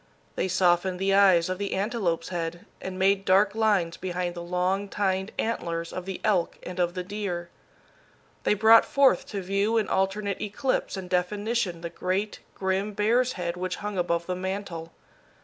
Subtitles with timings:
[0.35, 4.89] They softened the eyes of the antelope's head, and made dark lines behind the long
[4.89, 7.49] tined antlers of the elk and of the deer.
[8.41, 13.55] They brought forth to view in alternate eclipse and definition the great, grim bear's head
[13.55, 14.91] which hung above the mantel.